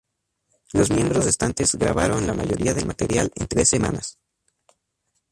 Los 0.73 0.89
miembros 0.89 1.25
restantes 1.25 1.75
grabaron 1.75 2.25
la 2.25 2.33
mayoría 2.33 2.73
del 2.73 2.87
material 2.87 3.31
en 3.35 3.45
tres 3.47 3.69
semanas. 3.69 4.17